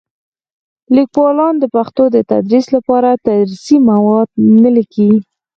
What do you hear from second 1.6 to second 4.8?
پښتو د تدریس لپاره درسي مواد نه